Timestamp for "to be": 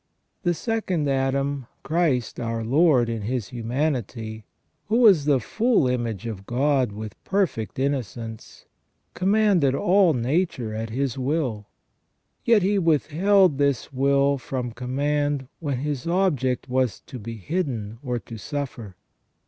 17.01-17.37